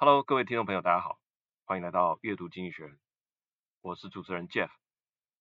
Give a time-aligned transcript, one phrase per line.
[0.00, 1.18] Hello，各位听众朋友，大家好，
[1.64, 3.00] 欢迎来到阅读经济学人，
[3.80, 4.70] 我是主持人 Jeff。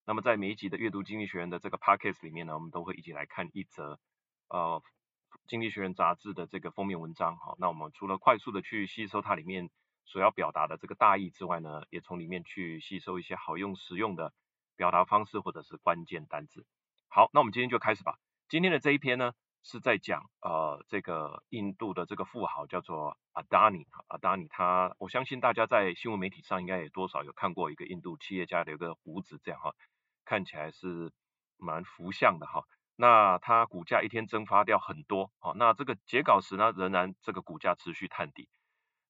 [0.03, 3.99] 那么在每一集的阅读经济学人的这个 Podcast 里面呢，我们都会一起来看一则
[4.49, 4.81] 呃
[5.45, 7.37] 经济学人杂志的这个封面文章。
[7.37, 9.69] 好，那我们除了快速的去吸收它里面
[10.05, 14.33] 所要表达的这个大意之外呢，也从里面去吸收一些好用实用的
[14.75, 16.65] 表达方式或者是关键单字。
[17.09, 18.17] 好，那我们今天就开始吧。
[18.49, 19.33] 今天的这一篇呢。
[19.63, 29.73] 是在讲呃这个印度的这个富豪叫做阿达尼，阿达尼他，我相信大家在新闻媒体上应该也多少有看过一个印度企业家的一个胡子这样哈，
[30.25, 31.11] 看起来是
[31.57, 32.63] 蛮福相的哈。
[32.95, 38.49] 那他股价一天蒸发掉很多，好，那这个截稿时呢，仍然这个股价持续探底。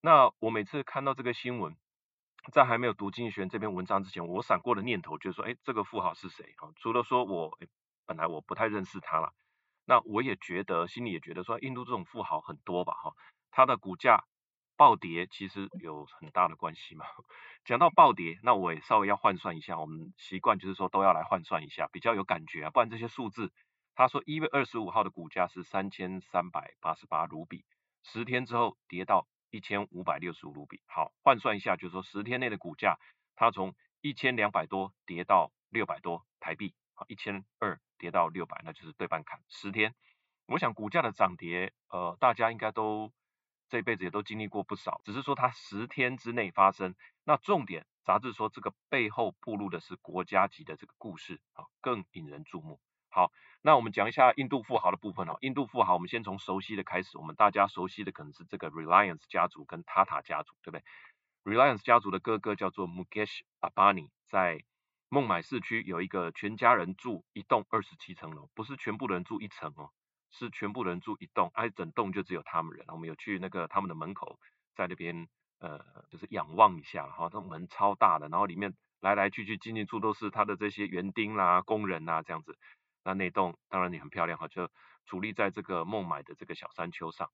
[0.01, 1.77] 那我每次看到这个新闻，
[2.51, 6.53] 在还没有读经济学这篇文章之前，我闪过的念头就是说，哎，这个富豪是谁？
[6.57, 7.57] 哈，除了说我
[8.05, 9.33] 本来我不太认识他了。
[9.89, 13.13] 那我也觉得，心里也觉得说，印度这种富豪很多吧，哈，
[13.51, 14.25] 他的股价
[14.75, 17.05] 暴跌其实有很大的关系嘛。
[17.63, 23.53] 讲到暴跌，那我也稍微要换算一下，我们习惯就是说都要来换算一下，比较有感觉啊，不然这些数字，
[23.95, 27.63] 他说一月二十五号的股价是三千三百八十八卢比，
[28.03, 32.97] 十天之后跌到一千五百六十五卢比，好，换算一下，就是说十天内的股价，
[33.37, 37.79] 它从一千两百多跌到六百多台币，好，一千二。
[37.97, 39.39] 跌到六百，那就是对半砍。
[39.49, 39.93] 十天，
[40.47, 43.11] 我想股价的涨跌，呃，大家应该都
[43.69, 46.95] 这辈子也都经历过不少，只是说它十天之内发生。
[47.25, 52.79] 那重点，杂志说这个背后暴露的是国家级的这个故事啊，更引人注目。
[53.09, 53.31] 好，
[53.61, 55.37] 那我们讲一下印度富豪的部分哦。
[55.41, 60.83] 印度富豪，我们先从熟悉的开始，我们大家熟悉的可能是这个 Reliance 家族跟 Tata 家族，对不对
[61.43, 64.63] ？Reliance 家族的哥哥叫做 Mukesh a b a n i 在
[65.09, 69.91] 孟买市区有一个全家人住一栋二十七层楼，不是全部人住一层哦，
[70.31, 72.85] 是全部人住一栋，哎，整栋就只有他们人。
[72.89, 74.37] 我们有去那个他们的门口，
[74.75, 75.29] 在那边
[75.59, 75.79] 呃，
[76.09, 82.57] 就是仰望一下，哈，这门超大的，然后里面来来去去进进出都是他的这些园丁啦、工人呐这样子。
[83.05, 84.69] 那那栋当然也很漂亮哈，就
[85.07, 87.31] 矗立在这个孟买的这个小山丘上。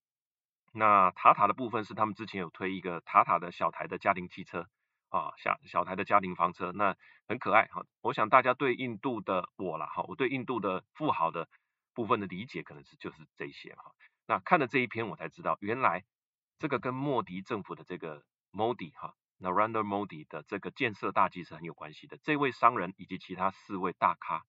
[0.73, 4.67] 那塔塔的部分是他们之前有推一个塔塔的小台的家庭汽车。
[5.13, 6.97] 啊，小小台的家庭房车，那
[7.27, 7.85] 很可爱哈。
[8.01, 11.47] 我想大家对印度的我啦，哈，我对印度的富豪的
[11.93, 13.91] 部分的理解，可能是就是这些哈。
[14.25, 16.03] 那看了这一篇，我才知道，原来
[16.57, 22.17] 这个跟莫迪政府的这个 Modi 哈，Narendra Modi 的这个建设大计是很有关系的。
[22.23, 24.43] 这位商人以及其他四位大咖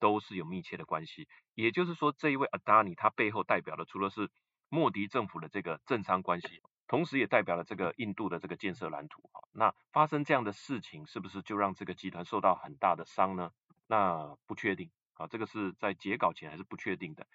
[0.00, 1.28] 都是有密切的关系。
[1.54, 4.28] 也就是说，这一位 Adani 他背后代表的，除了是
[4.68, 6.60] 莫迪政府的这个政商关系。
[6.92, 13.50] 同时也代表了这个印度的这个建设蓝图啊，那发生这样的事情，是不是就让这个集团受到很大的伤呢？
[13.86, 17.26] 那不确定啊，这个是在截稿前还是不确定的。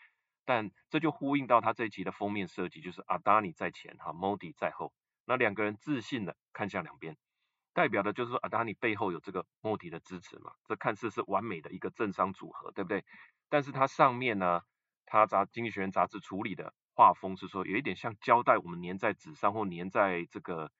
[0.46, 4.94] 但这就呼应到他这一期的封面设计，就是阿达尼在前哈，Modi 在后，
[5.26, 7.18] 那两个人自信的看向两边，
[7.74, 13.04] 代表的就是说阿达尼背后有这个 Modi 的支持嘛，这看似是完美的一个政商组合，对不对？
[13.50, 14.62] 但是它上面呢，
[15.08, 16.76] 它杂经济学人杂志处理的。
[16.98, 20.72] 画风是说有一点像胶带，我们粘在纸上或粘在这个，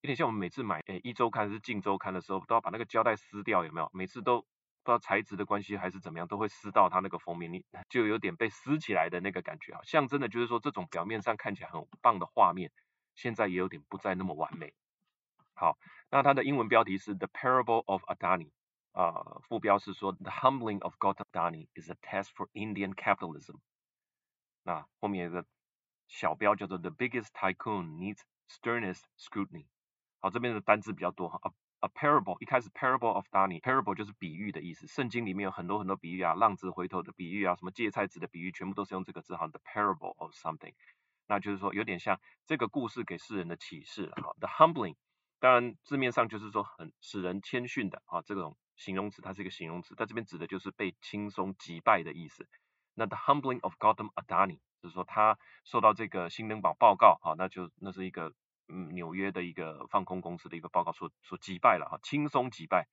[0.00, 3.90] 有点像我们每次买诶一周刊是近周刊的时候，都要把那个胶带撕掉，有没有？
[3.92, 4.46] 每次都不
[4.86, 12.72] 知道材质的关系还是怎么样，都会撕到它那个封面，你 就有点被撕起来的那个感觉啊，象征的就是说这种表面上看起来很棒的画面，
[13.14, 14.72] 现在也有点不再那么完美。
[15.52, 15.76] 好，
[16.10, 18.48] 那它的英文标题是 The Parable of Adani，
[18.92, 23.56] 啊、副标是说 The Humbling of Gautam Adani is a test for Indian capitalism。
[24.62, 25.44] 那后面一个。
[26.08, 29.66] 小标叫做 The biggest tycoon needs sternest scrutiny。
[30.20, 31.38] 好，这边的单字比较多哈。
[31.42, 34.86] A, a parable 一开始 parable of Adani，parable 就是比喻的意思。
[34.86, 39.46] 圣经里面有很多很多比喻啊，浪子回头的比喻啊，什么芥菜籽的比喻，全部都是用这个字哈。
[39.48, 40.74] The parable of something，
[41.26, 44.34] 那就是说有点像这个故事给世人的启示哈。
[44.38, 44.96] The humbling，
[45.38, 52.48] 当然字面上就是说很使人谦逊的啊，这种形容词它是一个形容词，在这边指的就是被轻松击败的意思。
[52.94, 54.60] 那 The humbling of Gautam Adani。
[54.86, 58.32] 就是说他受到这个新登堡报告啊，那就那是一个
[58.68, 62.86] 嗯纽约的一个放空公司的一个报告所所击败了哈，轻松击败。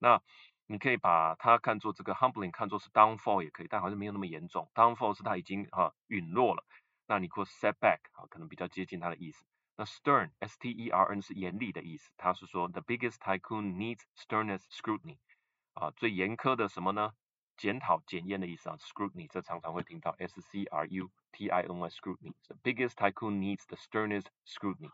[0.00, 0.20] 那
[0.66, 4.68] 你可以把它看作这个 humbling 看作是 downfall 也可以，但好像没有那么严重。
[4.74, 6.64] downfall 是它已经哈陨落了，
[7.06, 9.44] 那你说 setback 啊可能比较接近它的意思。
[9.76, 15.18] 那 stern s t e r n 是严厉的意思，它是说 the biggest tycoon needs sternest scrutiny
[15.74, 17.12] 啊最严苛的什么呢？
[17.56, 24.90] 检讨、检验的意思啊，scrutiny，这常常会听到 s c r u t i n y scrutiny，the biggest tycoon needs the sternest scrutiny，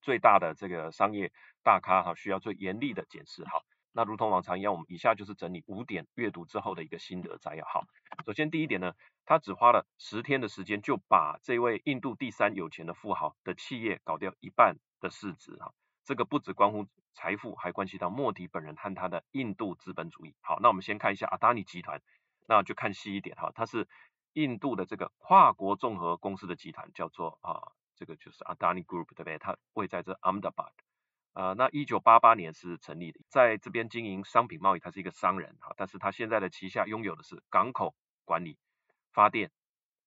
[0.00, 1.32] 最大的这个商业
[1.62, 3.44] 大咖哈需要最严厉的检视。
[3.44, 7.64] 好，那如同往常一样，我们以下就是整理五点阅读之后的一个心得摘要。
[7.64, 7.84] 好，
[8.24, 8.94] 首先第一点呢，
[9.24, 15.72] 他只花了十天的时间，就把这位印度第三有钱的富豪的企业搞掉一半的市值哈。
[16.04, 20.34] 这个不只关乎财富，还关系到莫迪本人和他的印度资本主义。
[20.40, 22.02] 好，那我们先看一下阿达尼集团，
[22.46, 23.88] 那就看细一点哈，它是
[24.32, 29.38] 印度的这个跨国综合公司的集团，叫做啊，这个就是阿达尼 Group 对不对？
[29.38, 30.72] 它位在这 Ahmedabad。
[31.34, 37.94] 呃，那一九八八年是成立的，在这边经营商品贸易，他是一个商人哈，但是他现在的旗下拥有的是港口
[38.26, 38.58] 管理、
[39.12, 39.50] 发电、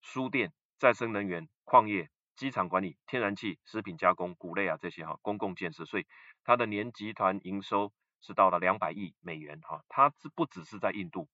[0.02, 6.06] 输电、再生能源、矿业、机场管理、天然气、食品加工、谷类啊这些哈，公共建设，所以
[6.44, 7.92] 它的年集团营收
[8.22, 11.28] 是到了两百亿美元哈，它是不只是在印度，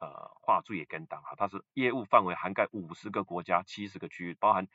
[0.00, 4.66] 呃，画注也跟档哈，它是业务范围涵盖五十个国家、七十个区域，包含。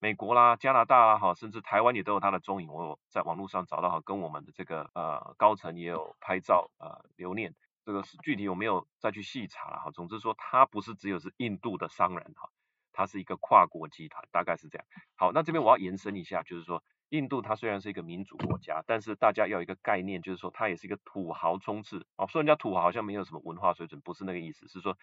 [0.00, 2.68] 美国啦、加拿大啦，哈，甚至台湾也都有它的踪影。
[2.68, 7.52] 我在网络上找到哈，跟我们的这个呃高层也有拍照呃留念。
[7.84, 9.90] 这个是具体有没有再去细查了哈。
[9.90, 12.48] 总之说，它不是只有是印度的商人哈，
[12.98, 14.84] 它是一个跨国集团，大概是这样。
[15.14, 22.26] 好，那这边我要延伸一下，就是说，印度它虽然是一个民主国家，但是大家要有一个概念，就是说它也是一个土豪充斥啊。
[22.26, 24.98] 说人家土豪好像没有什么文化水准，不是那个意思，是说。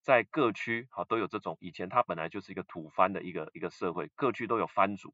[0.00, 5.12] 在各区哈都有这种，以前它本来就是一个土藩的一个一个社会，各区都有藩主，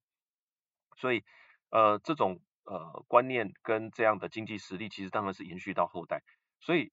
[0.98, 1.24] 所以
[1.70, 6.22] 呃这种呃观念跟这样的经济实力，其实当然是延续到后代，
[6.60, 6.92] 所以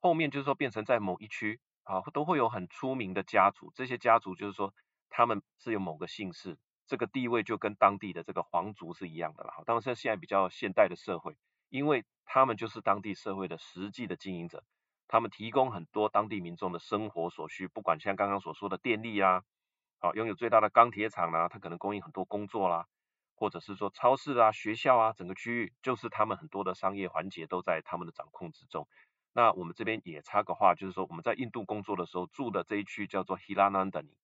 [0.00, 1.60] 后面就是说变成在某一区
[1.96, 4.74] 啊都会有很出名的家族，这些家族就是说
[5.08, 9.62] 他们是有某个姓氏，这个地位就跟当地的这个皇族是一样的了。
[9.66, 11.36] 当然现在比较现代的社会，
[11.68, 14.62] 因为他们就是当地社会的实际的经营者。
[15.10, 19.42] 他们提供很多当地民众的生活所需，不管像刚刚所说的电力啊，
[20.00, 22.84] 好，拥有最大的钢铁厂啊，它可能供应很多工作啦，
[23.34, 28.86] 或者是说超市啊、学校啊，整个区域就是他们很多的商业环节都在他们的掌控之中。
[29.32, 34.14] 那我们这边也插个话，就是说我们在印度工作的时候住的这一区叫做 Hiranandani，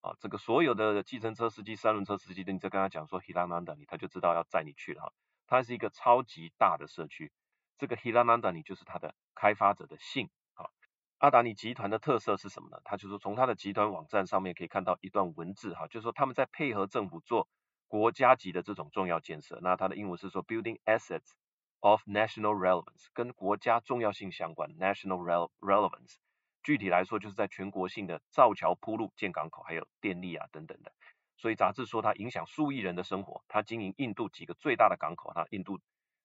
[0.00, 5.12] 啊，这个所有的计程车司机、三轮车司机，你在跟他讲说 Hiranandani，他就知道要载你去了哈。
[5.46, 7.32] 它是一个超级大的社区。
[7.76, 10.70] 这个 Hiranandani 就是它的开发者的姓啊。
[11.18, 12.80] 阿达尼集团的特色是什么呢？
[12.84, 17.48] 他就说从他的集团网站上面可以看到一段文字哈，就是说他们在配合政府做
[17.88, 19.58] 国家级的这种重要建设。
[19.62, 21.32] 那它的英文是说 Building assets
[21.84, 26.14] of national relevance，跟国家重要性相关，national relevance。
[26.62, 30.90] 具体来说就是在全国性的造桥铺路、建港口，还有电力啊等等的。
[31.36, 33.44] 所以杂志说它影响数亿人的生活。
[33.48, 35.78] 它经营印度几个最大的港口，它印度。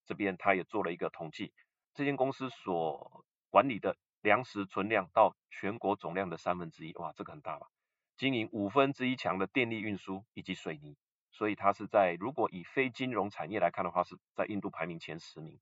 [0.06, 1.51] 这边它也做了一个统计，
[1.94, 7.67] 这间公司所管理的粮食存量到全国总量的三分之一，哇，这个很大吧？
[8.15, 10.95] 经营五分之一强的电力运输以及水泥，
[11.39, 15.57] 所以它是在如果以非金融产业来看的话，是在印度排名前十名。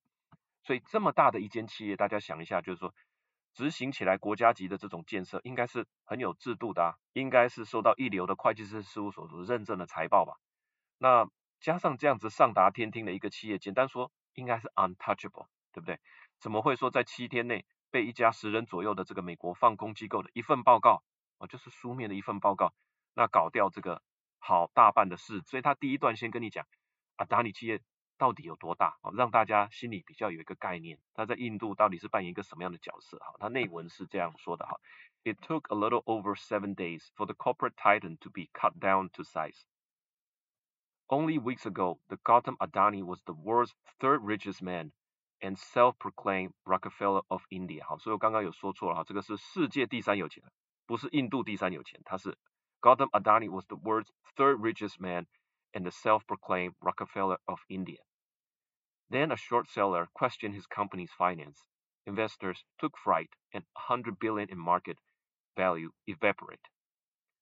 [0.63, 2.93] 所以这么大的一间企业，大家想一下，就是说
[3.53, 10.33] 执行起来国家级的这种建设，应该是很有制度的啊，应该是受到一流的会计师事务所所认证的财报吧？
[10.97, 11.29] 那
[11.59, 14.11] 加上这样子上达天听的一个企业，简单说。
[14.37, 15.99] 应该是 untouchable，对不对？
[16.39, 21.01] 怎么会说在七天内被一家十人左右的这个美国放空机构的一份报告，
[21.39, 22.71] 哦，就是书面的一份报告，
[23.15, 24.03] 那搞掉这个
[24.39, 25.41] 好大半的事。
[25.45, 26.65] 所以他第一段先跟你讲，
[27.17, 27.81] 阿达尼企业
[28.17, 33.17] 到底有多大，哦，让大家心里比较有一个概念，他在印度到底是扮演一个什么样的角色？
[33.19, 34.79] 哈，他内文是这样说的哈
[35.23, 39.23] ，It took a little over seven days for the corporate titan to be cut down to
[39.23, 39.61] size.
[41.09, 44.91] Only weeks ago, the Gautam Adani was the world's third richest man
[45.39, 47.85] and self-proclaimed Rockefeller of India。
[47.85, 50.43] 好，所以我刚刚有说错了哈，这个是世界第三有钱，
[50.85, 52.37] 不是印度第三有钱，他是
[52.87, 55.27] Gautam Adani was the world's third richest man
[55.73, 57.97] and the self-proclaimed Rockefeller of India.
[59.09, 61.67] Then a short seller questioned his company's finance.
[62.05, 64.99] Investors took fright and 100 billion in market
[65.57, 66.69] value evaporate.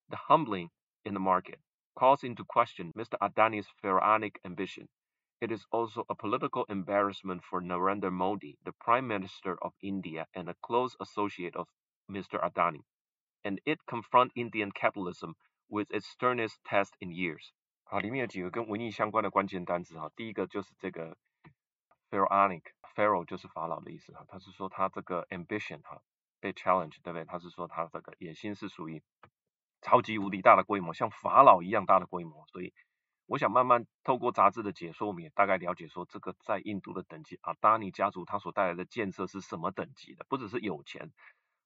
[0.09, 0.71] The humbling
[1.05, 1.59] in the market
[1.95, 3.15] calls into question Mr.
[3.21, 4.87] Adani's pharaonic ambition.
[5.41, 10.49] It is also a political embarrassment for Narendra Modi, the Prime Minister of India and
[10.49, 11.67] a close associate of
[12.09, 12.43] Mr.
[12.43, 12.81] Adani,
[13.45, 15.35] and it confront Indian capitalism
[15.69, 17.51] with its sternest test in years.
[17.83, 21.15] 好，里面有几个跟文艺相关的关键单词哈，第一个就是这个
[22.09, 26.01] pharaonic，pharaoh 就是法老的意思哈，他是说他这个 ambition 哈
[26.39, 27.25] 被 challenge 对不对？
[27.25, 29.03] 他是说他这个野心是属于。
[29.81, 32.73] 超级无敌大的规模，像法老一样大的规模，所以
[33.27, 41.11] 我想慢慢透过杂志的解说，我们也大概了解说这个在印度的等级啊，达尼家族他所带来的建设是什么等级的，不只是有钱，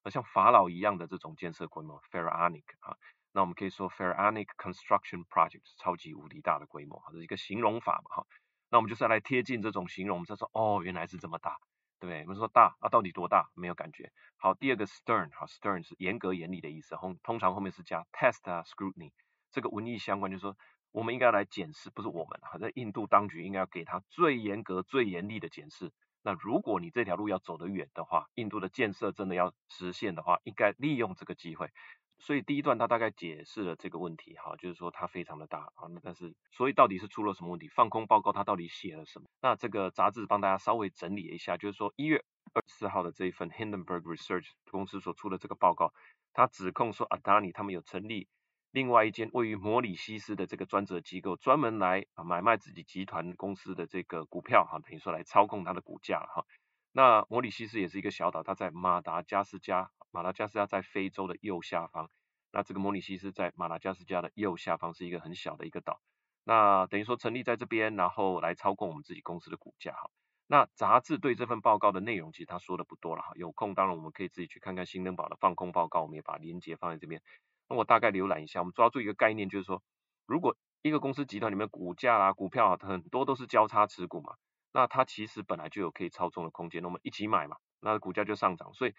[0.02, 2.96] 而像法老一样的这种建设规模，pharaonic 啊，
[3.32, 8.26] 那我们可以说 pharaonic construction project 是超级无敌大的规模，这是一个形容法嘛哈，
[8.70, 11.58] 那我们就是要来贴近这种形容，我们就说哦原来是这么大，
[11.98, 12.22] 对不对？
[12.22, 13.50] 我们说大啊，到底多大？
[13.54, 14.10] 没有感觉。
[14.36, 19.12] 好，第二个 stern，好，stern 是严格严厉的意思，通通常后面是加 test 啊，scrutiny，
[19.50, 20.56] 这个文艺相关，就是说
[20.92, 25.92] 我们应该来检视，不是我们，好，在印度当局应该要给他最严格、最严厉的检视。
[26.22, 31.70] 那如果你这条路要走得远的话，印度的建设真的要实现的话，应该利用这个机会。
[32.18, 37.68] 所以第一段他大概解释了这个问题，哈，就是说它非常的大啊，那但是所以到底是出了什么问题？
[37.68, 39.30] 放空报告它到底写了什么？
[39.40, 42.22] 那这个杂志帮大家稍微整理一下，就是说一月
[42.52, 45.94] 二十四号的这一份 Hindenburg Research 公司所出的这个报告，
[46.34, 48.28] 他指控说 Adani 他们有成立
[48.72, 56.44] 另外一间位于摩里西斯的这个专责机构，专门来买卖自己集团公司的这个股票，哈，等于说来操控它的股价，哈。
[56.92, 59.90] 那摩里西斯也是一个小岛，它在马达加斯加。
[60.12, 62.10] 马达加斯加在非洲的右下方，
[62.50, 66.00] 那这个摩里西斯在马达加斯加的右下方是一个很小的一个岛，
[66.42, 70.10] 那等于说成立在这边，然后来操控我们自己公司的股价哈。
[70.48, 77.22] 那杂志对这份报告的内容其实他说的不多了哈，有空当然我们可以自己去看看新登堡的放空报告，我们也把连接放在这边。
[77.70, 79.82] 那我大概浏览一下，我们抓住一个概念，就是说
[80.26, 84.34] 如果一个公司集团里面股价啦、股票啊，很多都是交叉持股嘛，
[84.74, 88.94] 那它其实本来就有可以操纵的空间，那我们一起买嘛，那股价就上涨，所以。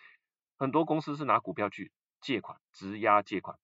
[0.58, 3.58] 很多公司是拿股票去借款，质押借款。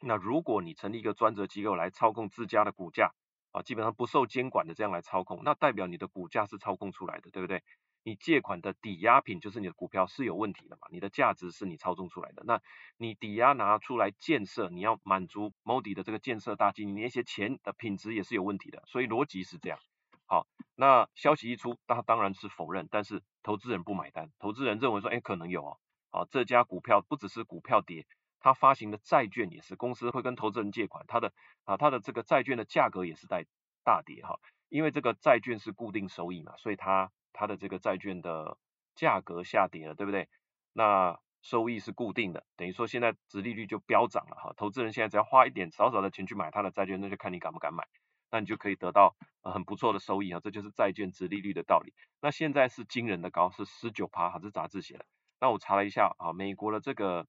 [0.00, 3.14] 那如果你成立一个专责机构来操控自家的股价
[3.52, 7.64] 啊，基本上不受监管的这样来操控，那代表你的股价是操控出来的，对不对？
[8.06, 10.86] 你借款的抵押品就是你的股票是有问题的嘛？
[10.92, 12.62] 你的价值是你操纵出来的，那
[12.98, 19.80] 你抵押拿出来建设，你要满足 Modi 的这个建设大计，你那些钱的品质也是有问题的，所以逻辑是这样。
[20.24, 20.46] 好，
[20.76, 25.78] 那消息一出，他当然是否认，但是投资人不买单，投资人认为说，哎，可能有哦。
[26.10, 28.06] 啊，这家股票不只是股票跌，
[28.38, 31.32] 它发行的债券也是，公司会跟投资人借款，它的
[31.64, 33.46] 啊，它的这个债券的价格也是在
[33.82, 38.56] 大跌哈，因为这个债券是固定收益嘛，所以它它的这个债券的
[38.94, 40.28] 价格下跌了，对不对？
[40.72, 47.86] 那收益是固定的，等于说现在殖利率就飙涨了哈，投资人现在只要花一点少少的钱去买它的债券，那就看你敢不敢买，
[48.30, 51.92] 那你就可以得到很不错的收益啊，这就是债券殖利率的道理。
[52.20, 55.06] 那现在是惊人的高，是十九趴，还，是杂志写的。
[55.38, 57.26] 那我查了一下啊，美国的这个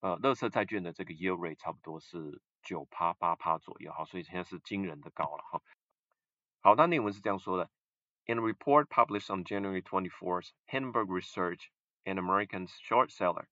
[0.00, 5.62] 呃，垃圾债券的这个 yield rate 差不多是九趴八趴左右哈，所以现在是惊人的高了哈。
[6.60, 7.70] 好，那内文是这样说的
[8.26, 11.70] ：In a report published on January 24th, Hindenburg Research,
[12.06, 13.48] an American short seller,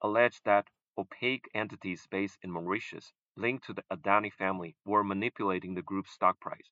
[0.00, 5.82] alleged that opaque entities based in Mauritius linked to the Adani family were manipulating the
[5.82, 6.70] group's stock price.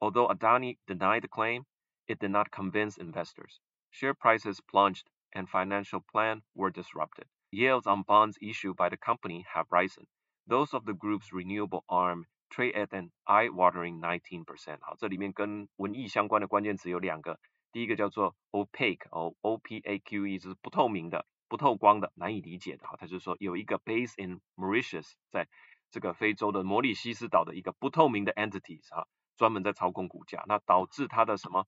[0.00, 1.66] Although Adani denied the claim,
[2.06, 3.60] it did not convince investors.
[3.90, 5.10] Share prices plunged.
[5.32, 7.28] and financial plans were disrupted.
[7.50, 10.06] Yields on bonds issued by the company have risen.
[10.46, 14.78] Those of the group's renewable arm trade at an eye-watering 19%。
[14.82, 17.40] 好，这里面跟文艺相关的关键词有两个，
[17.72, 22.86] 第一个叫做 opaque，哦，O P A Q E，就是不透明的、不透光的、难以理解的。
[22.86, 25.48] 好，它就是说有一个 base in Mauritius，在
[25.90, 31.66] 这个非洲的摩里西斯岛的一个不透明的 entities，哈，专门在操控股价，那导致它的什么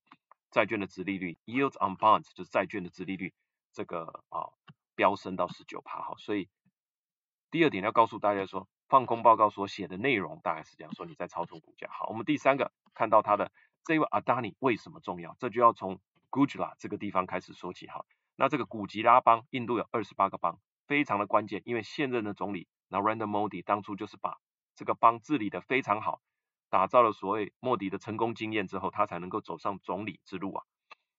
[0.50, 3.32] 债券的殖利率 yields on bonds，就是债券的殖利率。
[3.74, 4.52] 这个啊
[4.94, 6.50] 飙升到十九趴哈，所以
[7.50, 11.88] 第二点要告诉大家说，放空报告所写的内容大概是这样说，你在操纵股价。
[11.90, 13.50] 好，我们第三个看到他的
[13.84, 15.34] 这位阿达尼为什么重要？
[15.38, 18.04] 这就要从古吉拉这个地方开始说起哈。
[18.36, 24.36] 那这个古吉拉邦，印度有二十八个邦，非常的关键，因为现任的总理 Narendra Modi 当初就是把
[24.74, 26.20] 这个邦治理得非常好，
[26.68, 30.64] 打造了所谓莫迪的成功经验之后，他才能够走上总理之路啊。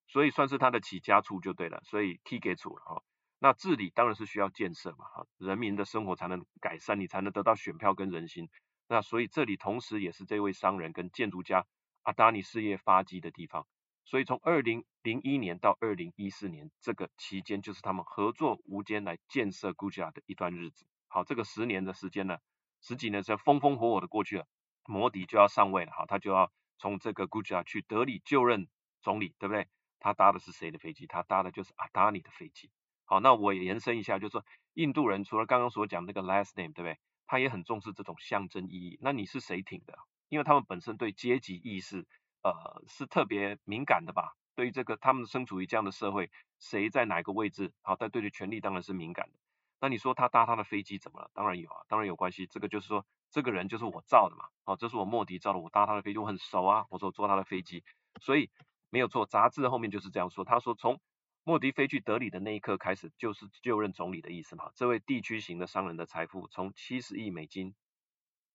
[0.08, 3.02] 所以算是他的起家处就对了，所以 key 给处了哈。
[3.44, 8.50] 那治理当然是需要建设嘛哈，人民的生活才能改善，你才能得到选票跟人心。
[8.88, 11.66] 那所以这里同时也是这位商人跟建筑家
[12.04, 13.68] 阿达尼事业发迹的地方。
[14.06, 20.86] 所以从二零零一年到二零一四年这个期间，就是他们合作无间来建设 g u j a 的一段日子。
[21.10, 22.38] 好，这个十年的时间呢，
[22.80, 24.48] 十几年是风风火火的过去了，
[24.86, 28.70] 摩迪就要上位了哈，他就要从这个 g u j a 去德里就任
[29.02, 29.68] 总理，对不对？
[30.00, 31.08] 他搭的是谁的飞机？
[31.08, 32.72] 他搭的就是阿达尼的飞机。
[33.14, 34.44] 好，那我也延伸一下，就是说，
[34.74, 36.98] 印度人除了刚刚所讲那个 last name，对不对？
[37.28, 38.98] 他也很重视这种象征意义。
[39.04, 39.96] 那你是谁挺的？
[40.30, 42.08] 因为他们本身对阶级意识，
[42.42, 44.34] 呃，是特别敏感的吧？
[44.56, 47.72] 对于这个，他们身处于这样的社会，谁在哪个位置？
[47.84, 49.38] 好，但对于权力当然是敏感的。
[49.80, 51.30] 那你说他搭他的飞机怎么了？
[51.36, 52.48] 当然有啊，当然有关系。
[52.48, 54.46] 这个就是说，这个人就是我造的嘛。
[54.66, 56.88] 好，这是我莫迪造的，我搭他的飞机，我很熟啊。
[56.90, 57.84] 我说坐他的飞机，
[58.20, 58.50] 所以。
[58.90, 60.46] 没有错，杂志后面就是这样说。
[60.46, 61.00] 他说，从
[61.45, 64.71] 莫迪飞去德里的那一刻开始，就是就任总理的意思嘛。
[64.75, 67.75] 这位地区型的商人的财富从七十亿美金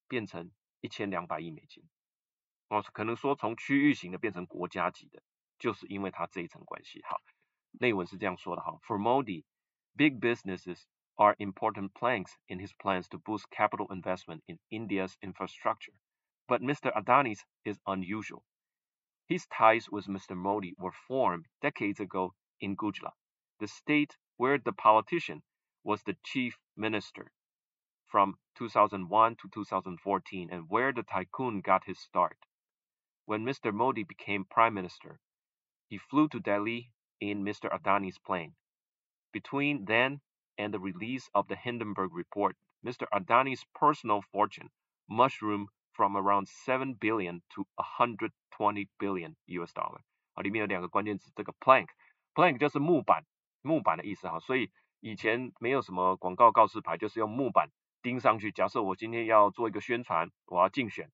[0.08, 1.84] 变成一千两百亿美金，
[2.70, 5.24] 哦，可能说从区域型的变成国家级的，
[5.58, 7.02] 就是因为他这一层关系。
[7.04, 7.20] 好，
[7.72, 9.44] 内文是这样说的哈：For Modi,
[9.96, 10.84] big businesses
[11.16, 15.94] are important planks in his plans to boost capital investment in India's infrastructure.
[16.46, 16.92] But Mr.
[16.94, 18.44] Adani's is unusual.
[19.28, 20.36] His ties with Mr.
[20.36, 23.14] Modi were formed decades ago in Gujarat,
[23.60, 25.42] the state where the politician
[25.84, 27.32] was the chief minister
[28.08, 32.38] from 2001 to 2014 and where the tycoon got his start.
[33.26, 33.74] When Mr.
[33.74, 35.20] Modi became prime minister,
[35.88, 37.70] he flew to Delhi in Mr.
[37.72, 38.54] Adani's plane.
[39.32, 40.22] Between then
[40.58, 43.08] and the release of the Hindenburg Report, Mr.
[43.14, 44.70] Adani's personal fortune
[45.10, 50.02] mushroomed from around 7 billion to 120 billion US dollar。
[50.36, 51.54] 啊，里面有两个关键词，这个
[52.39, 53.25] Plank 就是木板，
[53.63, 54.39] 木板的意思哈。
[54.39, 58.53] 所以以前没有什么广告告示牌，就是用木板钉上去。
[58.53, 61.11] 假设我今天要做一个宣传，我要竞选，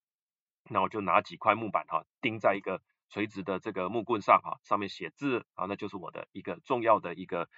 [0.68, 7.48] 那我就拿几块木板哈，钉在一个垂直的这个木棍上哈，上面写字啊，那就是我的一个重要的一个。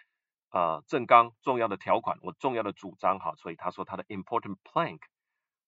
[0.51, 5.01] 呃，正纲重要的条款，我重要的主张哈，所以他说他的 important plank，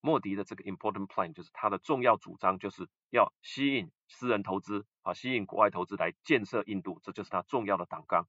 [0.00, 8.28] 莫迪的这个 important plan 就是他的重要主张，就是要吸引私人投资啊，吸引国外投资来建设印度，这就是他重要的党纲，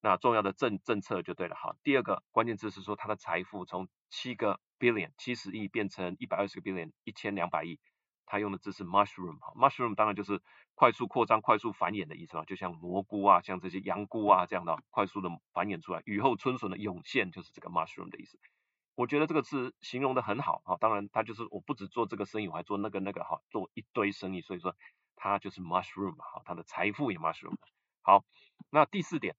[0.00, 1.76] 那重要的政政策就对了哈。
[1.82, 7.78] 第二个关键字是说他的财富从七个 billion 七十亿变成一百二十个 billion 一千两百亿。
[8.32, 10.40] 他用的字是 mushroom 哈，mushroom 当然就是
[10.76, 18.38] 快速扩张、快速繁衍的意思嘛，就像蘑菇啊、像这些羊菇啊这样的快速的繁衍出来，雨后春笋的涌现就是这个 mushroom 的意思。
[18.94, 24.76] 我觉得这个是形容的很好啊，当然他就是我不止做这个生意，我还做那个那个哈，做一堆生意，所以说
[25.16, 27.56] 他就是 mushroom 哈，他的财富也 mushroom。
[28.02, 28.24] 好，
[28.70, 29.36] 那第四点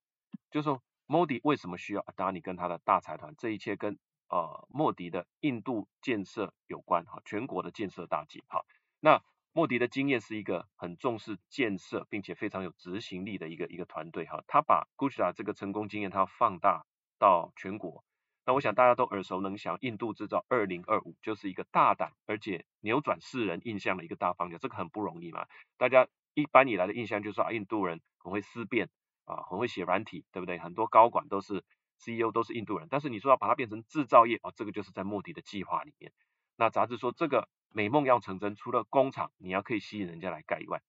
[0.50, 8.66] 就是说 Modi 为什么需要 Adani 跟他的大财团，这一切跟呃莫迪的印度建设有关哈，全国的建设大计哈。
[9.00, 9.22] 那
[9.54, 14.44] 莫迪的经验是一个很重视建设，并且非常有执行力的一个一个团队哈。
[14.48, 16.86] 他把 Gujarat 这个成功经验，他放大
[17.20, 18.06] 到全国。
[18.46, 25.46] 那我想大家都耳熟能详，印度制造二零二五就是一个大胆而且扭转世人印象的一个大方向，这个很不容易嘛。
[25.78, 28.90] 大家一般以来的印象就是啊，印度人很会思辨
[29.26, 30.58] 啊，很会写软体，对不对？
[30.58, 31.64] 很多高管都是
[32.00, 36.12] CEO 都是印度人，但是你说要把它变成制造业啊，这个就是在莫迪的计划里面。
[36.56, 37.48] 那杂志说这个。
[37.74, 40.82] 美梦要成真，除了工厂你要可以吸引人家来盖以外，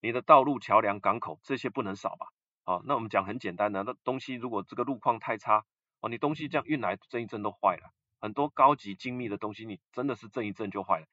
[0.00, 2.26] 你的道路、桥梁、港口这些不能少吧？
[2.64, 5.64] 啊，那我们讲很简单的，那东西如果这个路况太差，
[6.00, 7.92] 哦，你东西这样运来震一震都坏了。
[8.20, 11.06] 很多高级精密的东西，你真的是震一震就坏了。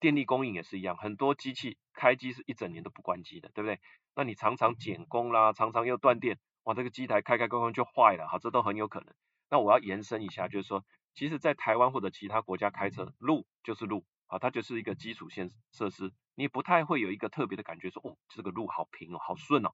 [0.00, 3.80] 电力供应也是一样，很多机器开机是一整年都不关机的，对不对？
[4.14, 9.14] 那你常常减工啦，常常又断电，哇，这个机台开开关关就坏了，好，这都很有可能。
[9.50, 10.84] 那我要延伸一下，就是说。
[11.16, 19.70] 其实，在台湾或者其他国家开车，路就是路，啊，它就是一个基础线设施，你不太会有一个特别的感觉说，哦，这个路好平哦，好顺哦。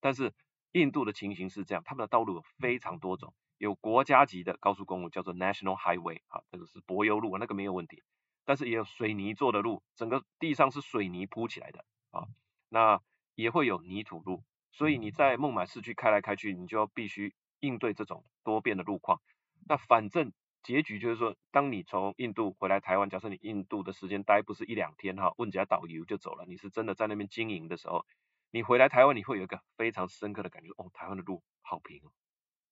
[0.00, 0.32] 但是
[0.72, 8.02] 印度的情形是这样，他们的道路有非常多种，有国家级的高速公路叫做 National Highway，啊，这个是柏油路，那个没有问题。
[8.44, 12.26] 但是也有水泥做的路，整个地上是水泥铺起来的，啊，
[12.70, 13.02] 那
[13.34, 14.42] 也会有泥土路，
[14.72, 19.20] 所以你在孟买市区开来开去，你就要必须应对这种多变的路况。
[19.68, 20.32] 那反正。
[20.60, 28.04] 结局就是说，当你从印度回来台湾，假设你印度的时间待不是一两天哈，问几下导游就走了，你是真的在那边经营的时候，
[28.50, 32.10] 你回来台湾你会有一个非常深刻的感觉，哦，台湾的路好平哦，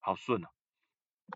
[0.00, 0.44] 好顺。
[0.44, 0.48] 哦，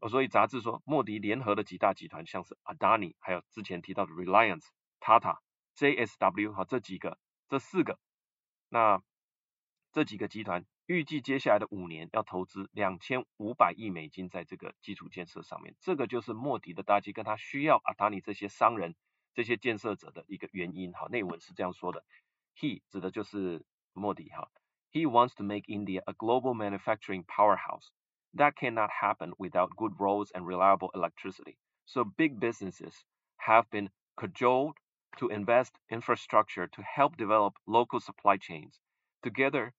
[0.00, 4.66] 哦所以杂志说，莫迪联合的几大集团，像是 Adani，还有之前提到的 Reliance、
[5.00, 5.38] Tata、
[5.76, 7.98] JSW 哈，这几个，这四个，
[8.68, 9.02] 那
[9.92, 10.64] 这几个集团。
[10.86, 18.96] 预计接下来的五年要投资两千五百亿美金在这个基础建设上面，这个就是莫迪的大计，跟他需要阿达尼这些商人、
[19.32, 20.90] 这些建设者的一个原因。
[20.90, 22.04] 哈，内文是这样说的
[22.56, 24.50] ：He 指的就是莫迪哈
[24.90, 27.86] ，He wants to make India a global manufacturing powerhouse.
[28.33, 31.57] That cannot happen without good roads and reliable electricity.
[31.85, 33.05] So big businesses
[33.37, 34.75] have been cajoled
[35.17, 38.79] to invest infrastructure to help develop local supply chains.
[39.23, 39.73] Together.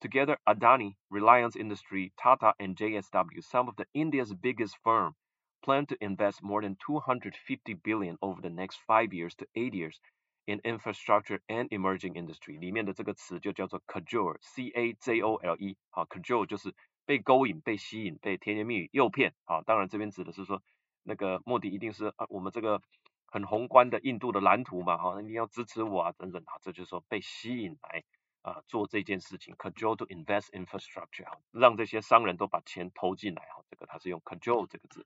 [0.00, 5.14] Together, Adani, Reliance Industry, Tata, and JSW, some of the India's biggest firms,
[5.62, 10.00] plan to invest more than 250 billion over the next five years to eight years
[10.46, 12.58] in infrastructure and emerging industry。
[12.58, 16.74] 里面的这个词就叫做 cajole，C-A-J-O-L-E，好，cajole 就是
[17.05, 19.33] 被勾引、被吸引、被甜言蜜语诱骗。
[19.45, 20.61] 好，当然这边指的是说，
[21.03, 22.81] 那个莫迪一定是啊，我们这个
[23.27, 28.03] 很宏观的印度的蓝图嘛，哈，一定要支持我啊，等等，啊，这就是说被吸引来。
[28.41, 35.03] 啊，做这件事情，cajole to invest infrastructure，让这些商人都把钱投进来，哈，这个他是用 cajole 这个字。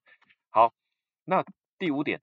[0.50, 0.74] 好，
[1.24, 1.46] 那
[1.78, 2.22] 第五点，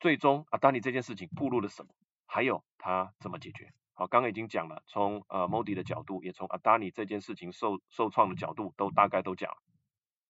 [0.00, 1.94] 最终啊，当你这件事情暴露了什么，
[2.26, 3.72] 还有他怎么解决？
[3.98, 9.56] 好，刚刚已经讲了，从呃 Modi 的角度，也从 Adani 这件事情受受创的角度，都大概都讲了。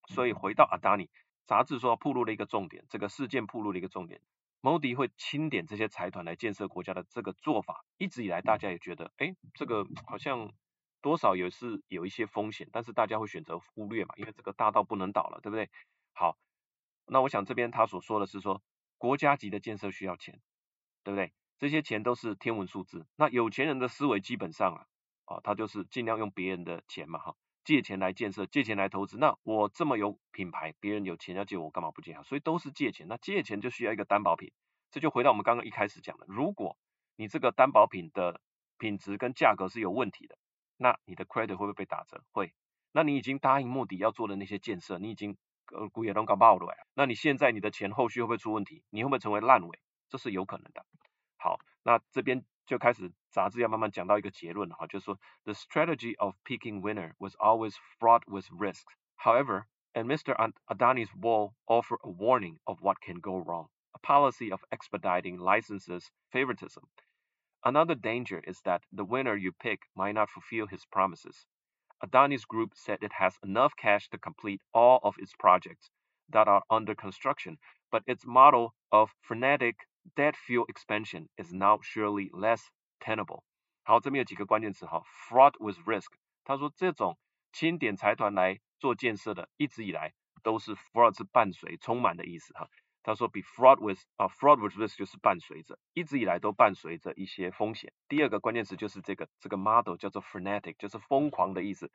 [0.06, 1.08] 所以回到 Adani，
[1.46, 4.20] 杂志说铺露了一个重点，这个事件铺露了一个重点
[4.62, 10.52] ，Modi 会钦点这些财团来建设国家的这个做法，一直以来大家也觉得，哎，这个好像
[11.02, 15.68] 多少也是有一些风险，但是大家会选择忽略嘛，因为这个大到不能倒了，对不对？
[16.12, 16.38] 好，
[17.06, 18.62] 那我想这边他所说的是说，
[18.96, 20.40] 国家级的建设需要钱，
[21.02, 21.32] 对不对？
[21.58, 23.06] 这些钱都是天文数字。
[23.16, 24.86] 那有钱人的思维基本上啊，
[25.24, 29.16] 啊，他就是尽量用别人的钱嘛，哈，借钱来建设，借钱来投资。
[29.18, 32.22] 那我这么有品牌，别人有钱要借我，干嘛不借啊？
[32.22, 33.06] 所以都是借钱。
[33.08, 34.52] 那借钱就需要一个担保品。
[34.90, 36.76] 这就回到我们刚刚一开始讲的，如果
[37.16, 38.40] 你这个担保品的
[38.78, 40.36] 品质跟价格是有问题的，
[40.76, 42.22] 那你的 credit 会不会被打折？
[42.32, 42.52] 会。
[42.92, 45.36] 那你已经答应目的要做的那些建设，你已经
[45.72, 48.82] 呃股也都搞爆了，那你现在你的钱后续会不会出问题？
[48.90, 49.78] 你会不会成为烂尾？
[50.08, 50.86] 这是有可能的。
[51.37, 58.93] 好，那这边就开始杂志要慢慢讲到一个结论哈，就是说，the strategy of picking winner was always fraught with risks.
[59.17, 60.35] However, and Mr.
[60.67, 63.67] Adani's wall offer a warning of what can go wrong.
[63.93, 66.83] A policy of expediting licenses favoritism.
[67.63, 71.45] Another danger is that the winner you pick might not fulfill his promises.
[72.01, 75.91] Adani's group said it has enough cash to complete all of its projects
[76.29, 77.57] that are under construction,
[77.91, 79.75] but its model of frenetic
[80.14, 82.62] Debt fuel expansion is now surely less
[83.00, 83.42] tenable。
[83.82, 86.12] 好，这边有几个关键词哈，fraud with risk。
[86.44, 87.18] 他说这种
[87.52, 92.68] 钦点财团来做建设的，一直以来都是 fraud 是伴随、充满的意思哈。
[93.02, 97.92] 他说比 fraud with 啊 fraud with risk 就是伴随着，一直以来都伴随着一些风险。
[98.08, 101.90] 第二个关键词就是这个这个 model 叫做 frenetic，就是疯狂的意思，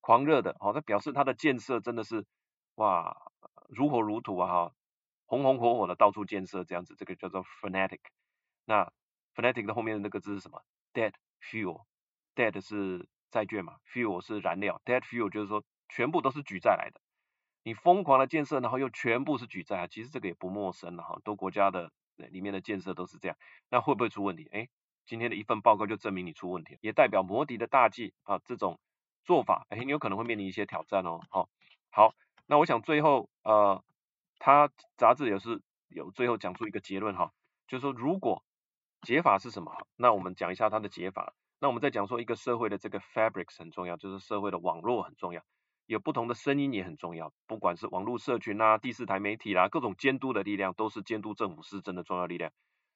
[0.00, 0.56] 狂热的。
[0.60, 2.26] 好，它表示它的建设真的是
[2.74, 3.16] 哇
[3.68, 4.72] 如火如荼啊哈。
[5.26, 8.00] 红红火火的到处建设这样子，这个叫做 fanatic。
[8.64, 8.92] 那
[9.34, 10.62] fanatic 的后面的那个字是什么
[10.94, 11.12] ？debt
[11.42, 17.00] fuel，debt 是债券嘛，fuel 是燃料，debt fuel 就是说全部都是举债来的。
[17.64, 23.36] 你疯狂的建设，然后又全部是举债啊，其实这个也不陌生了哈，多国家的里面的建设都是这样。
[23.68, 24.48] 那会不会出问题？
[24.52, 24.68] 哎，
[25.04, 28.78] 今天的一份报告就证明你出问题了，也代表摩迪的大计啊这种
[29.24, 31.20] 做法，哎，你有可能会面临一些挑战哦。
[31.30, 31.48] 好，
[31.90, 32.14] 好，
[32.46, 33.82] 那我想最后呃。
[34.38, 37.32] 他杂志也是有最后讲出一个结论哈，
[37.66, 38.44] 就是说如果
[39.02, 41.34] 解法是什么，那我们讲一下它的解法。
[41.58, 45.42] 那我们再讲说一个社会的这个 fabrics 很重要，就是社会的网络很重要，
[45.86, 52.52] 有不同的声音也很重要，不管是网络社群啦、第四台媒体啦，各种监督的力量都是监督政府施政的重要力量。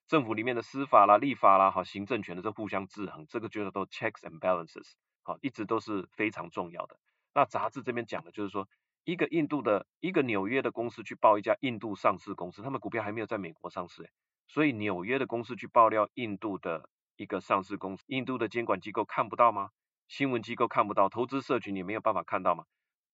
[0.09, 6.99] 政府里面的司法啦、立法啦、好行政权的这互相制衡，这个觉得都 checks and balances 好，一直都是非常重要的。
[7.33, 8.69] 那杂志这边讲的就是说。
[9.05, 14.11] 一个印度的一个纽约的公司去报一家印度上市公司，他们股票还没有在美国上市，
[14.47, 19.71] 所以纽约的公司去爆料印度的一个上市公司，印度的监管机构看不到吗？
[20.07, 22.65] 新闻机构看不到，投资社群也没有办法看到吗？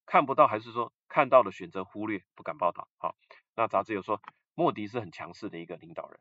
[0.06, 2.88] 看不到还是说看到了选择忽略，不敢报道？
[2.98, 3.16] 好，
[3.54, 4.20] 那杂志有说，
[4.54, 6.18] 莫迪是很强势的一个领导人，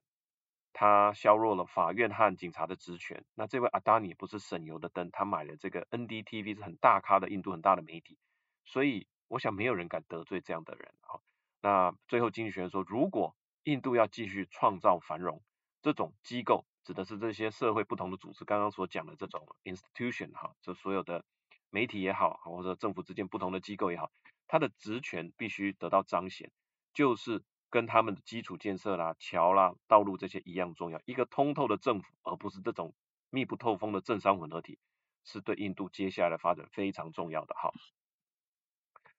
[0.74, 3.26] 他削弱了法院和警察的职权。
[3.34, 8.18] 那这位阿达尼不是省油的灯，他买了这个 NDTV 是很大咖的印度很大的媒体，
[8.64, 9.08] 所以。
[9.28, 11.20] 我想没有人敢得罪这样的人啊。
[11.62, 15.42] 那最后经济学人说，如果印度要继续创造繁荣，
[15.82, 21.26] 这种机构指的是这些社会不同的组织，刚刚所讲的这种 institution 哈，就所有的
[21.72, 24.12] 媒体也好，或者政府之间不同的机构也好，
[24.48, 26.52] 它的职权必须得到彰显，
[26.94, 31.02] 就是跟他们的基础建设啦、桥啦、道路这些一样重要。
[31.06, 32.94] 一个通透的政府，而不是这种
[33.32, 34.78] 密不透风的政商混合体，
[35.24, 37.74] 是对印度接下来的发展非常重要的哈。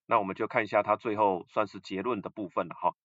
[0.05, 2.95] 那我们就看一下它最后算是结论的部分了哈。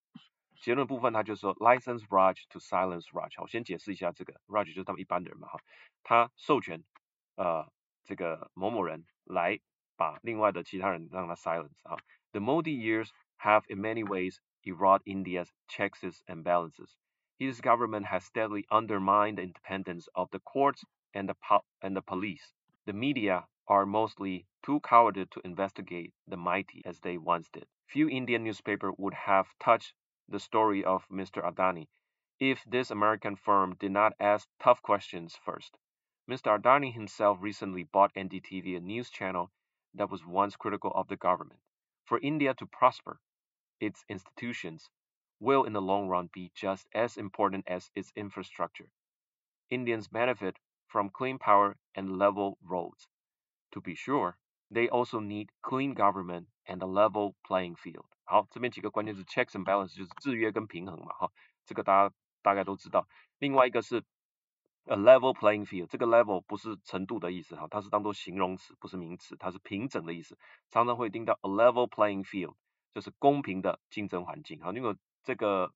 [0.59, 3.41] 结论部分它就是说，license Raj to silence Raj。
[3.41, 5.59] 我先解释一下这个，Raj 就是他们一般的人嘛哈。
[6.03, 6.83] 他授权
[7.35, 7.71] 呃
[8.03, 9.59] 这个某某人来
[9.95, 11.97] 把另外的其他人让他 silence 哈。
[12.31, 16.97] The Modi years have in many ways eroded India's checks and balances.
[17.39, 21.35] His government has steadily undermined the independence of the courts and the
[21.81, 22.53] and the police.
[22.85, 27.66] The media are mostly too cowardly to investigate the mighty as they once did.
[27.86, 29.94] Few Indian newspapers would have touched
[30.28, 31.42] the story of Mr.
[31.42, 31.88] Adani
[32.40, 35.76] if this American firm did not ask tough questions first.
[36.28, 36.58] Mr.
[36.58, 39.50] Adani himself recently bought NDTV, a news channel
[39.94, 41.60] that was once critical of the government.
[42.04, 43.20] For India to prosper,
[43.80, 44.90] its institutions
[45.40, 48.88] will in the long run be just as important as its infrastructure.
[49.70, 53.08] Indians benefit from clean power and level roads.
[53.72, 54.34] To be sure,
[54.70, 58.04] they also need clean government and a level playing field。
[58.24, 61.32] 好，这边几个关键是 checks and balance，就是制约跟平衡嘛，哈，
[61.64, 63.08] 这个大家大概都知道。
[63.38, 64.04] 另外一个是
[64.84, 70.38] A level playing field，这个 level 不是程度的意思哈，它是当做形容词，不是名词，它是平整的意思。
[70.70, 72.54] 常常会听到 a level playing field，
[72.92, 74.72] 就是公平的竞争环境哈。
[74.72, 75.72] 因为这个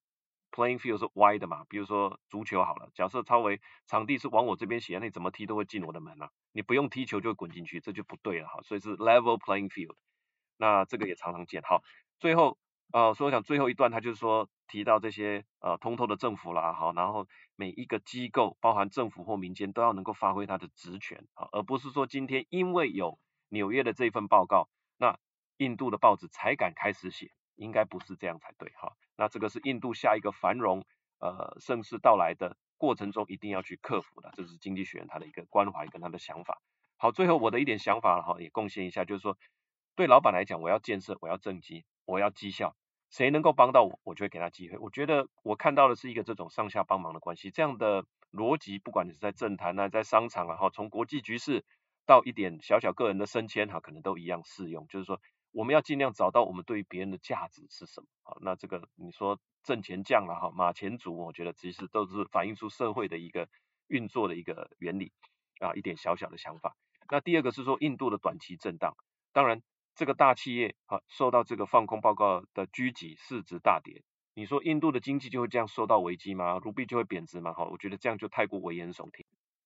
[0.57, 8.63] playing field 是歪的嘛，比如说足球好了，假设超维场地是往我这边斜，那你怎么踢都会进我的门啊，你不用踢球就会滚进去，这就不对了哈。
[8.63, 9.95] 所以是 level playing field，
[10.57, 11.61] 那这个也常常见。
[11.63, 11.83] 好，
[12.19, 12.59] 最后。
[12.93, 25.19] 呃，所以我想最后一段，他就是说提到这些呃通透的政府啦，好，然后每一个机构，包含政府或民间，都要能够发挥它的职权，啊，而不是说今天因为有纽约的这份报告，那
[25.57, 30.85] 印度的报纸才敢开始写，应该不是这样才对，哈，那这个是印度下一个繁荣
[31.19, 36.61] 呃盛世到来的过程中一定要去克服的，这是经济学人他的一个关怀跟他的想法。
[36.97, 39.37] 好，最后我的一点想法哈，也贡献一下，就是说
[39.95, 41.85] 对老板来讲，我要建设，我要政绩。
[42.09, 42.77] 我要绩效，
[43.11, 44.79] 谁能够帮到我，我就会给他机会。
[44.79, 51.65] 我觉得我看到的是一个这种上下帮忙的关系，这样的逻辑，不管你是在政坛啊，在商场啊，哈，从国际局势
[52.07, 54.87] 到一点小小个人的升迁，哈，可能都一样适用。
[54.87, 55.21] 就是说，
[55.57, 58.07] 我们要尽量找到我们对于别人的价值是什么。
[58.23, 63.49] 好，那这个你说阵前将了哈，马前卒，我觉得其实都是反映出社会的一个
[63.89, 65.13] 运作的一个原理
[65.61, 66.77] 啊，一点小小的想法。
[67.11, 68.95] 那第二个是说印度的短期震荡，
[69.33, 69.63] 当然。
[69.99, 74.03] 这个大企业啊，受到这个放空报告的狙击，市值大跌。
[74.35, 76.59] 你说印度的经济就会这样受到危机吗？
[76.59, 77.55] 卢币就会贬值吗？
[77.55, 79.25] 哈，我觉得这样就太过危言耸听。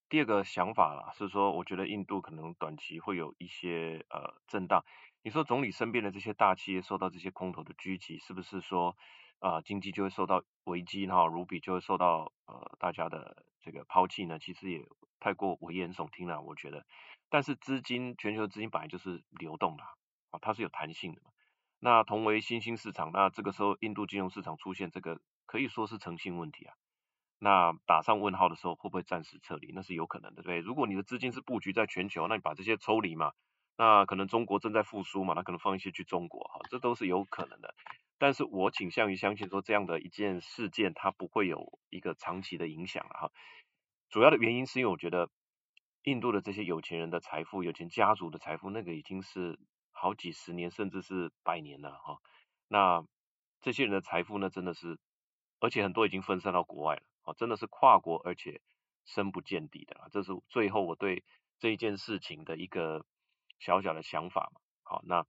[0.08, 4.84] 第二个想法啦，是说，我觉得印度可能短期会有一些呃震荡。
[5.22, 8.96] 你说总理身边的这些大企业受到这些空头的狙击，是不是说
[9.38, 11.06] 啊、经济就会受到危机？
[11.06, 14.38] 哈，卢比就会受到呃大家的这个抛弃呢？
[14.38, 14.86] 其实也
[15.18, 16.84] 太过危言耸听了，我觉得。
[17.30, 19.84] 但是资金，全球资金本来就是流动的。
[20.30, 21.30] 啊，它是有弹性的嘛。
[21.78, 26.74] 那同为新兴市场，那这个时候印度金融市场出现这个可以说是诚信问题啊。
[27.38, 29.72] 那打上问号的时候，会不会暂时撤离？
[29.74, 30.58] 那是有可能的，对。
[30.58, 33.32] 如果你的资金是布局在全球，那你把这些抽离嘛，
[33.76, 37.74] 那可能中国正在复苏嘛，那可能放一些去中国，哈，这都是有可能的。
[38.18, 43.30] 但是我倾向于相信说，这样的一件事件，它不会有一个长期的影响哈。
[44.08, 45.30] 主要的原因是因为我觉得
[46.02, 49.58] 印度的这些有钱人的财富，有钱家族的财富，那个已经是。
[49.92, 52.22] 好几十年，甚至是百年了哈。
[52.68, 53.04] 那
[53.60, 54.98] 这些人的财富呢，真的是，
[55.58, 58.62] 而且很多已经分散到国外了，啊，真的是跨国而且
[59.04, 60.08] 深不见底的。
[60.10, 61.22] 这是最后我对
[61.58, 63.04] 这一件事情的一个
[63.60, 64.60] 小小的想法嘛。
[64.82, 65.24] 好，那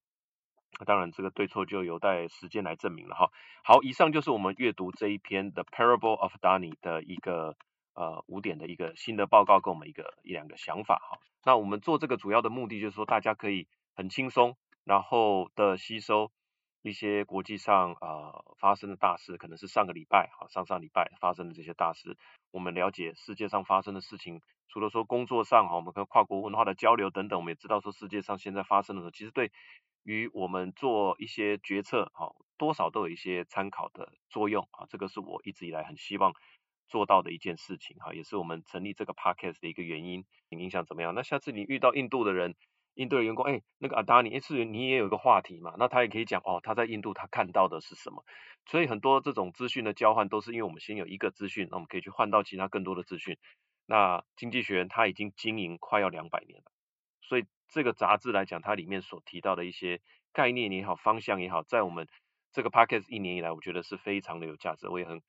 [0.87, 3.29] 当然这个对错就有待时间来证明了哈。
[3.63, 7.55] 好，以上就是我们阅读这一篇《The Parable of Adani》的一个
[7.93, 11.19] 呃五点的一个新的报告，跟我们一个一两个想法哈。
[11.43, 13.67] 那我们做这个主要的目的就是说，大家可以。
[13.93, 16.31] 很轻松，然后的吸收
[16.83, 22.17] 一些国际上啊、发生的大事，可能是上个礼拜哈上上礼拜发生的这些大事，
[22.51, 29.51] 我们了解世界上发生的事情，除了说工作上哈，我们跟跨国文化的交流等等，我们也知道说世界上现在发生的，其实对
[30.03, 36.33] 于我们做一些决策哈，多少都有一些参考的作用啊，这个是我一直以来很希望
[36.87, 40.25] 做到的一件事情哈，也是我们成立这个 podcast 的一个原因。
[40.49, 41.13] 你印象怎么样？
[41.13, 42.55] 那下次你遇到印度的人。
[42.95, 45.75] 印度的员工，哎，那个阿达尼，哎，是你也有一个话题嘛？
[45.77, 48.23] 那他也可以讲哦，他在印度他看到的是什么？
[48.65, 53.37] 所以很多这种资讯的交换都是因为我们先有一个资讯，那我们可以去换到其他更多的资讯。
[53.85, 56.71] 那经济学人他已经经营快要两百年了，
[57.21, 59.99] 所以这个杂志来讲，它里面所提到的一些
[60.33, 62.07] 概念也好，方向也好，在我们
[62.51, 64.87] 这个 podcast 一年以来，我觉得是非常的有价值。
[64.87, 65.21] 我也很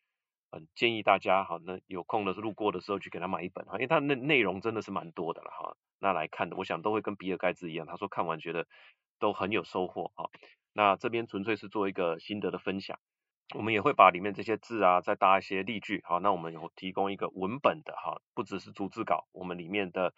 [0.53, 5.77] 很建议大家，哈，那有空的时候路过的时候去给他买一本哈，因为它那内容真的是蛮多的了哈。
[5.99, 8.67] 那来看的，我想都会跟比尔盖茨一样，他说看完觉得
[9.19, 10.29] 都很有收获哈。
[10.75, 12.99] 那这边纯粹是做一个心得的分享，
[13.55, 20.13] 我们也会把里面这些字啊再搭一些例句，好，那我们有提供一个文本的哈，不只是逐字稿，我们里面的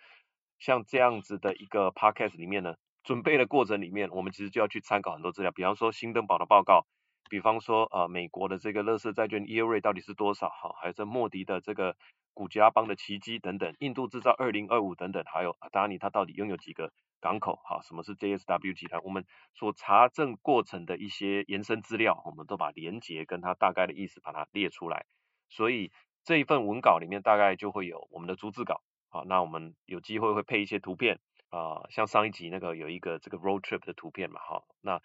[0.59, 6.87] 像这样子的一个 podcast 里面呢，准备的过程里面，我们其实就要去参考很多资料，比方说新登堡的报告，
[7.29, 11.97] 比方说呃美国的这个乐色债券 yield 到底是多少，哈，还有这莫迪的这个。
[12.37, 17.61] 古吉拉邦的奇迹等等，印度制造二零二五等等，还有阿达尼他到底拥有几个港口？
[17.65, 19.01] 哈，什么是 JSW 集团？
[19.05, 25.07] 我们所查证过程的一些延伸资料，我们都把连结跟他大概的意思把它列出来。
[25.49, 25.93] 所以
[26.25, 28.83] 这一份文稿里面大概就会有我们的逐字稿。
[29.11, 35.01] 好，那我们有机会会配一些图片啊、像上一集那个有一个这个 road trip 的图片嘛，哈，那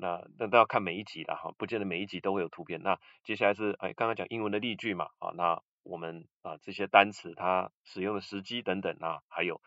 [0.00, 2.82] 那那都要看每一集的哈，不见得每一集都会有图片。
[2.82, 5.62] 那接下来是哎，刚刚讲英文的例句嘛，啊，那。
[5.82, 9.62] 我们啊这些单词它使用的时机等等啊，还有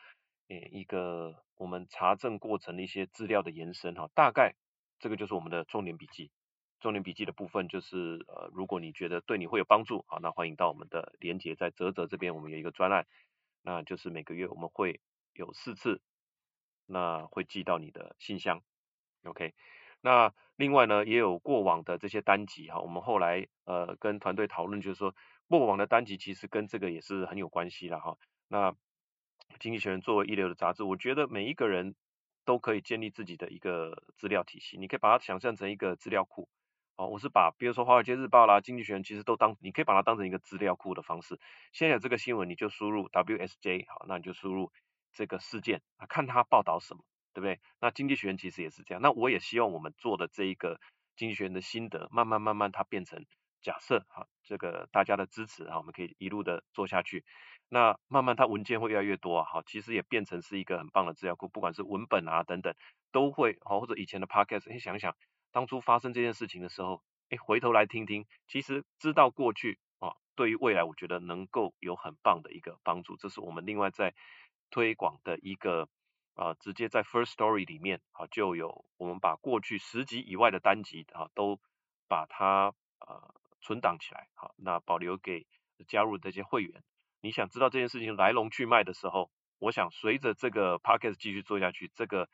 [0.47, 4.53] 诶一个我们查证过程的一些资料的延伸哈，大概
[4.99, 6.29] 这个就是我们的重点笔记。
[6.79, 13.07] 重点笔记的部分就是呃，如果你觉得对你会有帮助啊，那欢迎到我们的连接在泽泽这边，我们有一个专栏
[13.63, 15.01] 那就是每个月我们会
[15.33, 15.99] 有四次，
[16.85, 18.61] 那会寄到你的信箱
[19.23, 19.55] ，OK。
[20.03, 25.15] 那另外呢，也有过往的这些单集哈，我们后来呃跟团队讨论，就是说
[25.47, 28.17] 过往的单集其实跟这个也是很有关系的哈。
[28.49, 28.75] 那
[29.59, 31.95] 经济学人作为一流的杂志，我觉得每一个人
[32.43, 36.49] 都可以建立自己的一个资料体系，你可以把它想象成一个资料库。
[36.97, 41.39] 哦，我是把比如说《华尔街日报》啦，《经济学人》其实都当，你可以把它当成一个资料库的方式。
[41.71, 44.71] 现在有这个新闻，你就输入 WSJ，好，那你就输入
[45.11, 47.59] 这个事件啊，看他报道什么，对不对？
[47.79, 49.01] 那《经济学人》其实也是这样。
[49.01, 50.75] 那我也希望我们做的这一个
[51.15, 53.25] 《经济学人》的心得，慢慢慢慢它变成
[53.61, 57.25] 假设，哈，这个大家的支持啊，我们可以一路的做下去。
[57.69, 62.75] 那慢慢它文件会越来越多啊，好，其实也变成是一个很棒的资料库，不管是文本啊等等，
[63.11, 65.15] 都会好，或者以前的 Podcast，你想想。
[65.51, 73.15] 当初发生这件事情的时候，哎，回头来听听，其实知道过去啊，对于未来，我觉得能够有很棒的一个帮助。
[73.17, 74.15] 这是我们另外在
[74.71, 75.87] 推广的一个
[76.35, 81.59] 啊，直接在 First Story 里面啊，就有我们把过去十集以外的单集啊，都
[82.07, 85.45] 把它啊存档起来，好，那保留给
[85.87, 86.83] 加入这些会员。
[87.21, 92.29] 你想知道这件事情来龙去脉的时候，我想随着这个 Podcast 继续做下去，这个。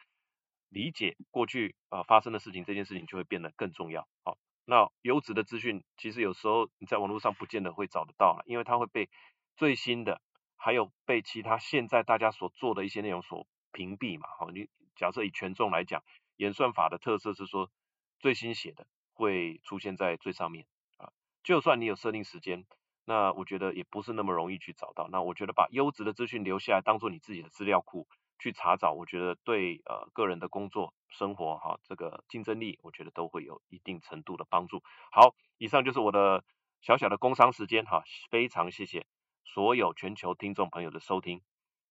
[0.72, 4.08] 理解过去啊、发生的事情，这件事情就会变得更重要。
[4.24, 9.10] 好，那优质的资讯其实有时候你在网络上不见得会找得到了，因为它会被
[9.58, 10.22] 最新的，
[10.58, 13.48] 还有被其他现在大家所做的一些内容所
[13.80, 14.28] 屏蔽嘛。
[14.38, 16.04] 好，你假设以权重来讲，
[16.36, 17.72] 演算法的特色是说
[18.20, 20.66] 最新写的会出现在最上面
[20.98, 21.14] 啊。
[21.42, 22.66] 就算你有设定时间，
[23.06, 25.08] 那我觉得也不是那么容易去找到。
[25.10, 28.06] 那我觉得把优质的资讯留下来，当做你自己的资料库。
[28.42, 34.82] 去查找，我觉得对呃个人的工作生活哈，这个竞争力，我觉得都会有一定程度的帮助。
[35.12, 36.46] 好，以上就是我的
[36.80, 39.06] 小小的工商时间哈，非常谢谢
[39.44, 41.42] 所有全球听众朋友的收听。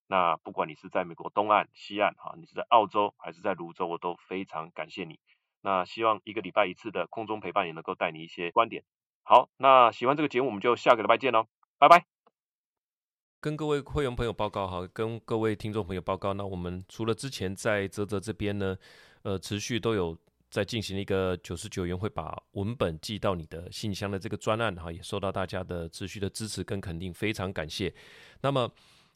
[0.08, 5.20] 那不管你是在美国东岸、西岸哈，你是在澳洲还是在芦洲，我都非常感谢你。
[5.60, 8.82] 那希望一个礼拜一次的空中陪伴也能够带你一些观点。
[9.22, 11.46] 好，那喜欢这个节目，我们就下个礼拜见喽，
[11.78, 12.06] 拜拜。
[13.40, 18.76] 跟各位会员朋友报告哈，跟各位听众朋友报告，那我们除了之前在泽泽这边呢，
[19.22, 20.18] 呃，持续都有
[20.50, 27.94] 在进行一个九十九元会把文本寄到你的信箱的这个专案哈，也受到大家的持续的支持跟肯定，非常感谢。
[28.40, 28.68] 那么，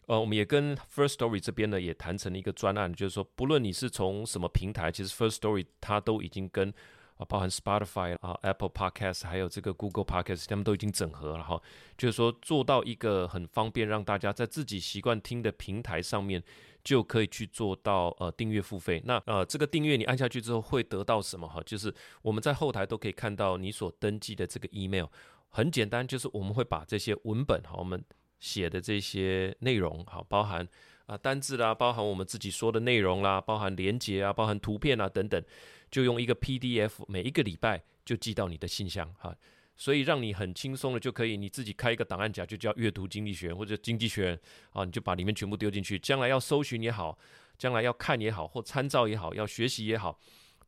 [0.07, 6.69] 呃，我们也跟 First Story 这边呢也谈成了一个专案，就是说，不论你是从什么平台，其实 First Story 它都已经跟
[7.17, 7.25] 啊。
[7.25, 11.63] 包含 Spotify 啊、Apple Podcast，还有这个 Google Podcast，他们都已经整合了哈，
[11.97, 16.43] 就是说做到一个很方便，让大家在自己习惯听的平台上面
[16.83, 19.01] 就可以去做到呃订阅付费。
[19.05, 21.63] 那呃这个订阅你按下去之后会得到什么哈？
[21.65, 25.07] 就是我们在后台都可以看到你所登记的这个 email，
[25.49, 28.05] 很简单，就是我们会把这些文本哈，我们
[28.43, 30.69] 写的这些内容哈，包含。
[31.07, 35.45] 啊，单字啦，包含我们自己说的内容啦，包含连结啊，包含图片啊等等，
[35.91, 39.35] 就用一个 PDF，每一个礼拜就寄到你的信箱哈，
[39.77, 44.39] 所以让你很轻松的就可以你自己开一个档案夹，就叫阅读经济学或者经济学
[44.71, 47.19] 啊，你就把里面全部丢进去，将来要搜寻也好，
[47.59, 50.17] 将来要看也好，或参照也好，要学习也好，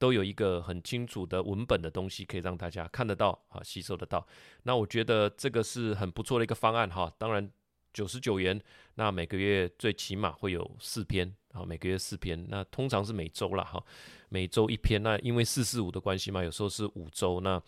[0.00, 4.26] 都有一个很清楚的文本的东西可以让大家看得到啊，吸收得到。
[4.64, 7.48] 那我觉得这个是很不错的一个方案哈，当然。
[7.94, 8.60] 九十九元，
[8.96, 13.82] 那每个月最起码会有四篇，啊，每个月四篇，那通常是每周了哈，
[14.28, 17.62] 每周一篇，那因为四四五的关系嘛，有时候是五周，那。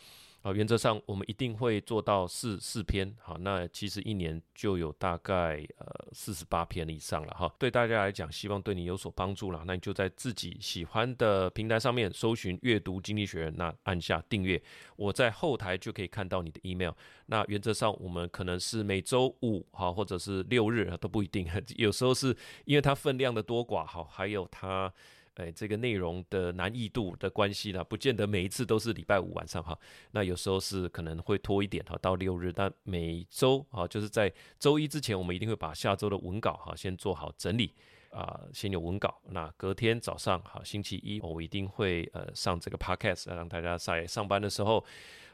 [0.47, 7.53] 啊，原则上我们一定会做到四四篇，好，那其实一年就有大概呃四十八篇以上了哈。
[7.59, 14.63] 对大家来讲，希望对你有所帮助了，那你就在自己喜欢的平台上面搜寻阅读经济学，那按下订阅，
[14.95, 16.93] 我在后台就可以看到你的 email。
[17.27, 24.95] 那原则上我们可能是每周五哈，或者是六日都不一定， 有时候是因为它分量的多寡哈，还有它。
[25.37, 29.79] 哎，这个内容的难易度的关系呢，不见得每一次都是礼拜五晚上哈。
[30.11, 32.53] 那有时候是可能会拖一点哈，到六日。
[32.53, 37.73] 但每周啊，就是在周一之前，我们一定会把下周的文稿哈先做好整理
[38.11, 39.21] 啊，先有文稿。
[39.29, 44.83] 那隔天早上哈，星期一我一定会呃上这个 podcast，让大家在上班的时候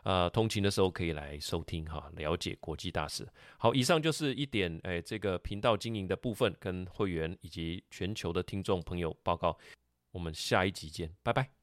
[0.02, 3.24] 啊，通勤的时候可以来收听哈，了解国际大事。
[3.56, 9.56] 好，以上就是一点哎，这个频道经营的部分，跟会员以及全球的听众朋友报告。
[10.12, 11.61] 我们下一集见，拜拜。